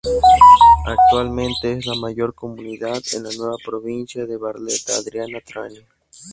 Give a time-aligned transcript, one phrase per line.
[0.87, 5.81] Actualmente es la mayor comunidad en la nueva Provincia de Barletta-Andria-Trani.